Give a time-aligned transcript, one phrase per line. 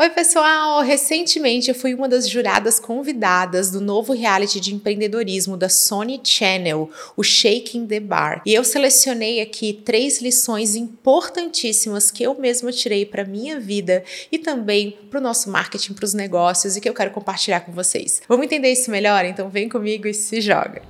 [0.00, 0.80] Oi, pessoal!
[0.80, 6.88] Recentemente eu fui uma das juradas convidadas do novo reality de empreendedorismo da Sony Channel,
[7.14, 8.40] o Shaking the Bar.
[8.46, 14.02] E eu selecionei aqui três lições importantíssimas que eu mesma tirei para minha vida
[14.32, 17.72] e também para o nosso marketing, para os negócios e que eu quero compartilhar com
[17.72, 18.22] vocês.
[18.26, 19.26] Vamos entender isso melhor?
[19.26, 20.80] Então vem comigo e se joga!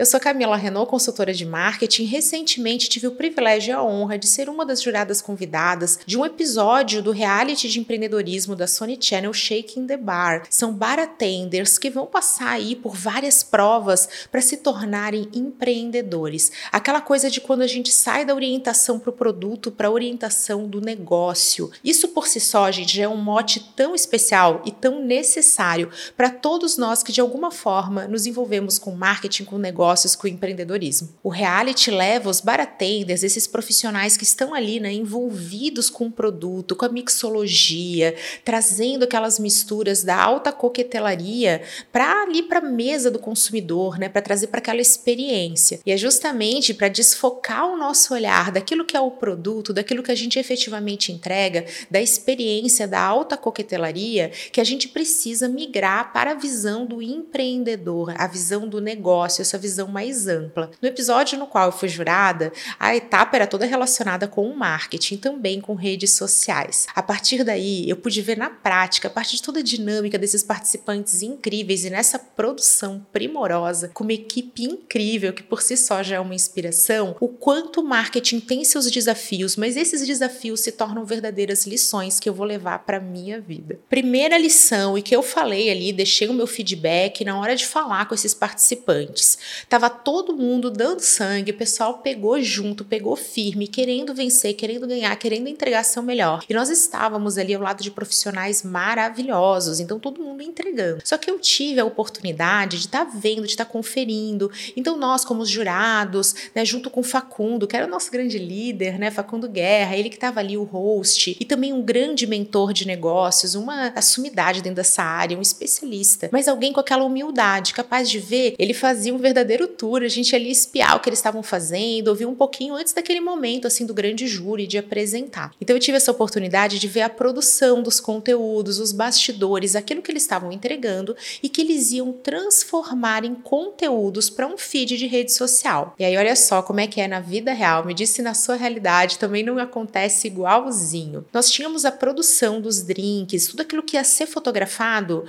[0.00, 2.04] Eu sou Camila Renault, consultora de marketing.
[2.04, 6.24] Recentemente tive o privilégio e a honra de ser uma das juradas convidadas de um
[6.24, 10.44] episódio do reality de empreendedorismo da Sony Channel Shaking the Bar.
[10.48, 16.50] São bartenders que vão passar aí por várias provas para se tornarem empreendedores.
[16.72, 20.66] Aquela coisa de quando a gente sai da orientação para o produto para a orientação
[20.66, 21.70] do negócio.
[21.84, 26.30] Isso por si só, gente, já é um mote tão especial e tão necessário para
[26.30, 30.30] todos nós que de alguma forma nos envolvemos com marketing, com negócio negócios com o
[30.30, 31.08] empreendedorismo.
[31.22, 36.76] O reality leva os bartenders, esses profissionais que estão ali né, envolvidos com o produto,
[36.76, 43.18] com a mixologia, trazendo aquelas misturas da alta coquetelaria para ali para a mesa do
[43.18, 45.80] consumidor, né, para trazer para aquela experiência.
[45.84, 50.12] E é justamente para desfocar o nosso olhar daquilo que é o produto, daquilo que
[50.12, 56.32] a gente efetivamente entrega, da experiência da alta coquetelaria, que a gente precisa migrar para
[56.32, 60.70] a visão do empreendedor, a visão do negócio, essa visão visão mais ampla.
[60.80, 65.16] No episódio no qual eu fui jurada, a etapa era toda relacionada com o marketing,
[65.16, 66.86] também com redes sociais.
[66.94, 70.42] A partir daí, eu pude ver na prática, a partir de toda a dinâmica desses
[70.42, 76.16] participantes incríveis e nessa produção primorosa, com uma equipe incrível que por si só já
[76.16, 81.04] é uma inspiração, o quanto o marketing tem seus desafios, mas esses desafios se tornam
[81.04, 83.78] verdadeiras lições que eu vou levar para minha vida.
[83.88, 88.06] Primeira lição e que eu falei ali, deixei o meu feedback na hora de falar
[88.06, 89.38] com esses participantes.
[89.70, 95.14] Tava todo mundo dando sangue, o pessoal pegou junto, pegou firme, querendo vencer, querendo ganhar,
[95.14, 96.44] querendo entregar seu melhor.
[96.48, 101.00] E nós estávamos ali ao lado de profissionais maravilhosos, então todo mundo entregando.
[101.04, 104.50] Só que eu tive a oportunidade de estar tá vendo, de estar tá conferindo.
[104.76, 109.08] Então nós, como jurados, né, junto com Facundo, que era o nosso grande líder, né,
[109.08, 113.54] Facundo Guerra, ele que estava ali o host e também um grande mentor de negócios,
[113.54, 118.56] uma assumidade dentro dessa área, um especialista, mas alguém com aquela humildade, capaz de ver,
[118.58, 122.08] ele fazia um verdadeiro primeiro tour, a gente ali espiar o que eles estavam fazendo,
[122.08, 125.52] ouvir um pouquinho antes daquele momento assim do grande júri de apresentar.
[125.60, 130.10] Então eu tive essa oportunidade de ver a produção dos conteúdos, os bastidores, aquilo que
[130.10, 135.32] eles estavam entregando e que eles iam transformar em conteúdos para um feed de rede
[135.32, 135.94] social.
[135.98, 138.56] E aí olha só como é que é na vida real, me disse na sua
[138.56, 141.24] realidade também não acontece igualzinho.
[141.32, 145.24] Nós tínhamos a produção dos drinks, tudo aquilo que ia ser fotografado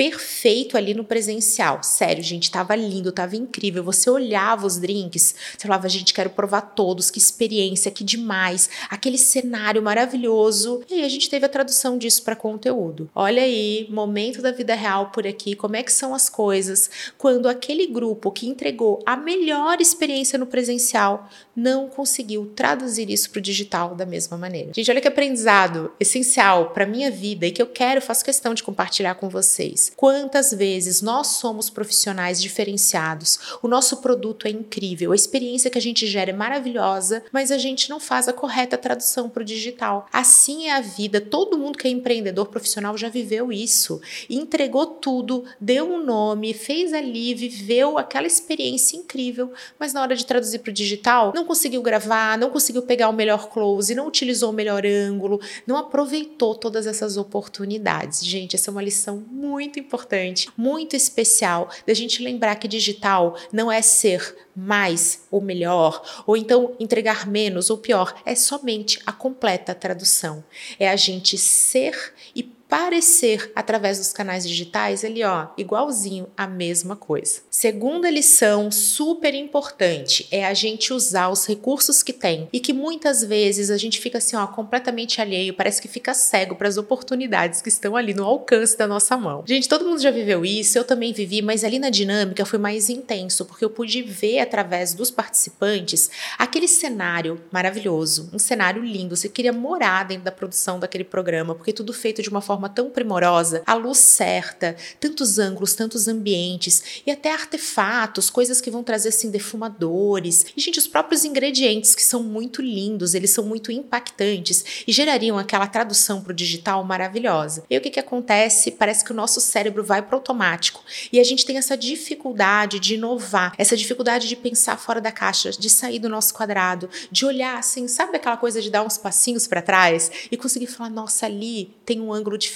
[0.00, 1.82] perfeito ali no presencial.
[1.82, 3.84] Sério, gente, tava lindo, tava incrível.
[3.84, 9.18] Você olhava os drinks, você falava, gente, quero provar todos, que experiência, que demais, aquele
[9.18, 10.82] cenário maravilhoso.
[10.88, 13.10] E aí a gente teve a tradução disso para conteúdo.
[13.14, 17.46] Olha aí, momento da vida real por aqui, como é que são as coisas quando
[17.46, 23.42] aquele grupo que entregou a melhor experiência no presencial não conseguiu traduzir isso para o
[23.42, 24.70] digital da mesma maneira.
[24.74, 28.62] Gente, olha que aprendizado essencial para minha vida e que eu quero, faço questão de
[28.62, 29.89] compartilhar com vocês.
[29.96, 35.82] Quantas vezes nós somos profissionais diferenciados, o nosso produto é incrível, a experiência que a
[35.82, 40.06] gente gera é maravilhosa, mas a gente não faz a correta tradução para o digital.
[40.12, 45.44] Assim é a vida, todo mundo que é empreendedor profissional já viveu isso, entregou tudo,
[45.60, 50.70] deu um nome, fez ali, viveu aquela experiência incrível, mas na hora de traduzir para
[50.70, 54.84] o digital, não conseguiu gravar, não conseguiu pegar o melhor close, não utilizou o melhor
[54.86, 58.24] ângulo, não aproveitou todas essas oportunidades.
[58.24, 63.70] Gente, essa é uma lição muito importante, muito especial, da gente lembrar que digital não
[63.70, 69.74] é ser mais ou melhor, ou então entregar menos ou pior, é somente a completa
[69.74, 70.44] tradução.
[70.78, 76.94] É a gente ser e parecer através dos canais digitais, ele ó, igualzinho a mesma
[76.94, 77.40] coisa.
[77.50, 83.24] Segunda lição super importante é a gente usar os recursos que tem e que muitas
[83.24, 87.60] vezes a gente fica assim, ó, completamente alheio, parece que fica cego para as oportunidades
[87.60, 89.42] que estão ali no alcance da nossa mão.
[89.44, 92.88] Gente, todo mundo já viveu isso, eu também vivi, mas ali na dinâmica foi mais
[92.88, 96.08] intenso, porque eu pude ver através dos participantes
[96.38, 101.72] aquele cenário maravilhoso, um cenário lindo, você queria morar dentro da produção daquele programa, porque
[101.72, 107.02] tudo feito de uma forma forma tão primorosa, a luz certa, tantos ângulos, tantos ambientes
[107.06, 110.46] e até artefatos, coisas que vão trazer assim defumadores.
[110.54, 115.38] E gente, os próprios ingredientes que são muito lindos, eles são muito impactantes e gerariam
[115.38, 117.64] aquela tradução para o digital maravilhosa.
[117.70, 118.72] E o que que acontece?
[118.72, 122.94] Parece que o nosso cérebro vai para automático e a gente tem essa dificuldade de
[122.94, 127.58] inovar, essa dificuldade de pensar fora da caixa, de sair do nosso quadrado, de olhar
[127.58, 131.74] assim, sabe aquela coisa de dar uns passinhos para trás e conseguir falar, nossa, ali
[131.86, 132.49] tem um ângulo diferente.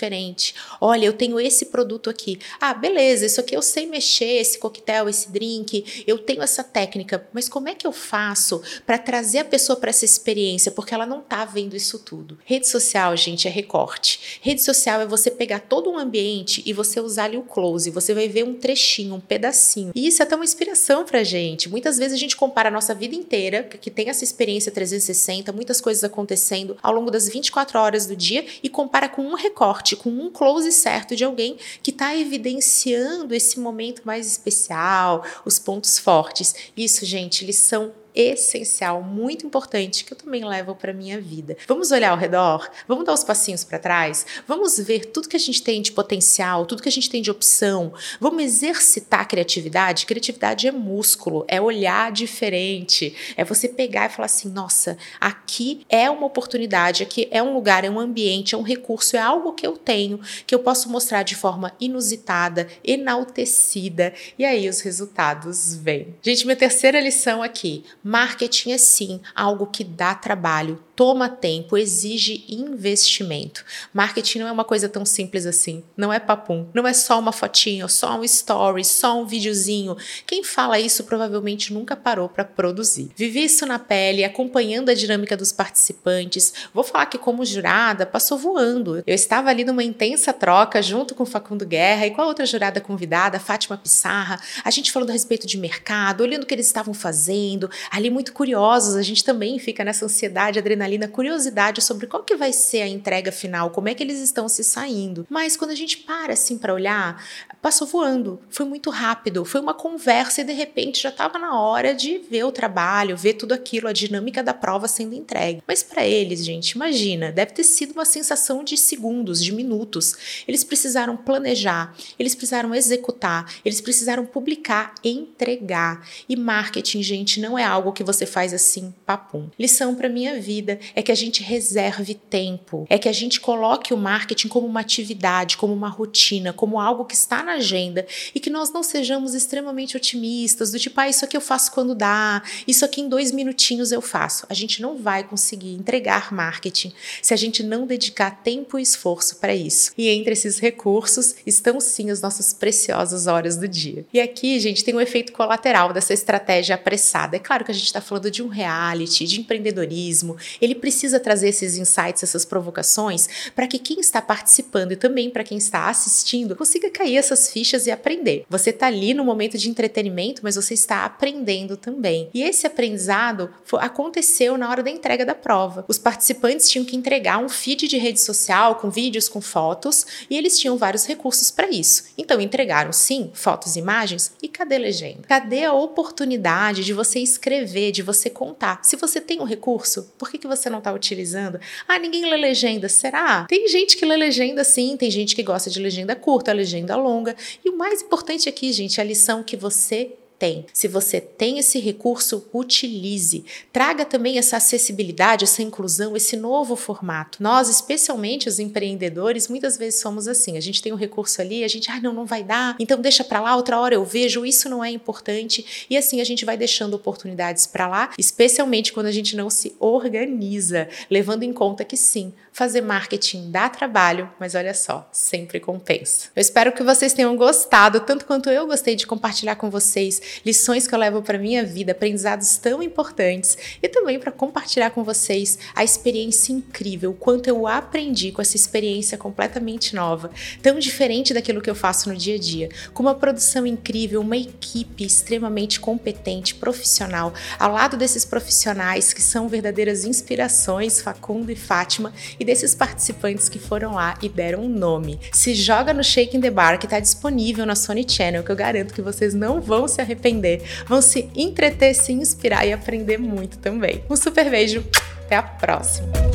[0.80, 2.38] Olha, eu tenho esse produto aqui.
[2.60, 7.26] Ah, beleza, isso aqui eu sei mexer, esse coquetel, esse drink, eu tenho essa técnica,
[7.32, 10.72] mas como é que eu faço para trazer a pessoa para essa experiência?
[10.72, 12.38] Porque ela não tá vendo isso tudo.
[12.44, 14.38] Rede social, gente, é recorte.
[14.40, 18.14] Rede social é você pegar todo um ambiente e você usar ali o close, você
[18.14, 19.92] vai ver um trechinho, um pedacinho.
[19.94, 21.68] E isso é até uma inspiração pra gente.
[21.68, 25.80] Muitas vezes a gente compara a nossa vida inteira, que tem essa experiência 360, muitas
[25.80, 30.08] coisas acontecendo ao longo das 24 horas do dia e compara com um recorte, com
[30.08, 36.54] um close certo de alguém que está evidenciando esse momento mais especial, os pontos fortes.
[36.76, 41.56] Isso, gente, lição essencial, muito importante que eu também levo para minha vida.
[41.66, 45.40] Vamos olhar ao redor, vamos dar os passinhos para trás, vamos ver tudo que a
[45.40, 47.92] gente tem de potencial, tudo que a gente tem de opção.
[48.20, 50.06] Vamos exercitar a criatividade.
[50.06, 56.08] Criatividade é músculo, é olhar diferente, é você pegar e falar assim: nossa, aqui é
[56.10, 59.66] uma oportunidade, aqui é um lugar, é um ambiente, é um recurso, é algo que
[59.66, 66.14] eu tenho que eu posso mostrar de forma inusitada, enaltecida e aí os resultados vêm.
[66.22, 72.44] Gente, minha terceira lição aqui Marketing é sim algo que dá trabalho, toma tempo, exige
[72.48, 73.64] investimento.
[73.92, 77.32] Marketing não é uma coisa tão simples assim, não é papum, não é só uma
[77.32, 79.96] fotinha, só um story, só um videozinho.
[80.26, 83.10] Quem fala isso provavelmente nunca parou para produzir.
[83.16, 86.52] Vivi isso na pele, acompanhando a dinâmica dos participantes.
[86.72, 89.02] Vou falar que como jurada passou voando.
[89.06, 92.80] Eu estava ali numa intensa troca junto com Facundo Guerra e com a outra jurada
[92.80, 96.94] convidada, Fátima Pissarra, a gente falando a respeito de mercado, olhando o que eles estavam
[96.94, 102.22] fazendo, ali muito curiosos, a gente também fica nessa ansiedade, adrenalina adrenalina, curiosidade sobre qual
[102.22, 105.26] que vai ser a entrega final, como é que eles estão se saindo.
[105.28, 107.22] Mas quando a gente para assim para olhar,
[107.64, 111.94] passou voando, foi muito rápido, foi uma conversa e de repente já estava na hora
[111.94, 115.62] de ver o trabalho, ver tudo aquilo, a dinâmica da prova sendo entregue.
[115.66, 120.44] Mas para eles, gente, imagina, deve ter sido uma sensação de segundos, de minutos.
[120.46, 126.06] Eles precisaram planejar, eles precisaram executar, eles precisaram publicar, entregar.
[126.28, 129.48] E marketing, gente, não é algo que você faz assim, papum.
[129.58, 133.94] Lição para minha vida é que a gente reserve tempo, é que a gente coloque
[133.94, 138.40] o marketing como uma atividade, como uma rotina, como algo que está na agenda e
[138.40, 142.42] que nós não sejamos extremamente otimistas, do tipo, ah, isso aqui eu faço quando dá,
[142.66, 144.46] isso aqui em dois minutinhos eu faço.
[144.48, 146.92] A gente não vai conseguir entregar marketing
[147.22, 149.92] se a gente não dedicar tempo e esforço para isso.
[149.96, 154.04] E entre esses recursos estão sim as nossas preciosas horas do dia.
[154.12, 157.36] E aqui, gente, tem um efeito colateral dessa estratégia apressada.
[157.36, 161.48] É claro que a gente está falando de um reality, de empreendedorismo, ele precisa trazer
[161.48, 166.56] esses insights, essas provocações, para que quem está participando e também para quem está assistindo
[166.56, 168.44] consiga cair essas fichas e aprender.
[168.48, 172.28] Você está ali no momento de entretenimento, mas você está aprendendo também.
[172.34, 175.84] E esse aprendizado aconteceu na hora da entrega da prova.
[175.88, 180.36] Os participantes tinham que entregar um feed de rede social com vídeos, com fotos, e
[180.36, 182.04] eles tinham vários recursos para isso.
[182.18, 185.22] Então entregaram sim fotos e imagens e cadê legenda?
[185.28, 188.80] Cadê a oportunidade de você escrever, de você contar?
[188.82, 191.60] Se você tem um recurso, por que, que você não está utilizando?
[191.86, 192.88] Ah, ninguém lê legenda.
[192.88, 193.44] Será?
[193.44, 197.23] Tem gente que lê legenda sim, tem gente que gosta de legenda curta, legenda longa.
[197.64, 200.66] E o mais importante aqui, gente, a lição que você tem.
[200.72, 203.44] Se você tem esse recurso, utilize.
[203.72, 207.42] Traga também essa acessibilidade, essa inclusão, esse novo formato.
[207.42, 210.56] Nós, especialmente os empreendedores, muitas vezes somos assim.
[210.56, 213.24] A gente tem um recurso ali, a gente, ah, não, não vai dar, então deixa
[213.24, 215.86] para lá, outra hora eu vejo, isso não é importante.
[215.88, 219.74] E assim a gente vai deixando oportunidades para lá, especialmente quando a gente não se
[219.78, 226.28] organiza, levando em conta que sim, fazer marketing dá trabalho, mas olha só, sempre compensa.
[226.34, 230.86] Eu espero que vocês tenham gostado, tanto quanto eu gostei de compartilhar com vocês lições
[230.86, 235.58] que eu levo para minha vida, aprendizados tão importantes e também para compartilhar com vocês
[235.74, 240.30] a experiência incrível, o quanto eu aprendi com essa experiência completamente nova,
[240.62, 244.36] tão diferente daquilo que eu faço no dia a dia, com uma produção incrível, uma
[244.36, 252.12] equipe extremamente competente, profissional, ao lado desses profissionais que são verdadeiras inspirações, Facundo e Fátima,
[252.38, 255.20] e desses participantes que foram lá e deram um nome.
[255.32, 258.56] Se joga no Shake in the Bar que está disponível na Sony Channel, que eu
[258.56, 263.18] garanto que vocês não vão se arrepender arrepender, vão se entreter, se inspirar e aprender
[263.18, 264.02] muito também.
[264.08, 264.84] Um super beijo,
[265.26, 266.33] até a próxima!